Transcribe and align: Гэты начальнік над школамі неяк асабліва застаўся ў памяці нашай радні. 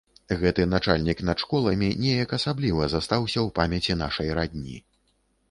Гэты 0.41 0.63
начальнік 0.69 1.19
над 1.29 1.43
школамі 1.43 1.89
неяк 2.05 2.33
асабліва 2.39 2.89
застаўся 2.95 3.39
ў 3.45 3.57
памяці 3.61 4.01
нашай 4.03 4.35
радні. 4.41 4.75